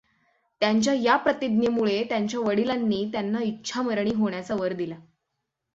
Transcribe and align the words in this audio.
त्यांच्या 0.61 0.93
या 0.93 1.15
प्रतिज्ञेमुळे 1.17 2.03
त्यांच्या 2.03 2.39
वडिलांनी 2.39 3.03
त्यांना 3.11 3.41
इच्छामरणी 3.43 4.13
होण्याचा 4.13 4.55
वर 4.55 4.73
दिला. 4.73 4.95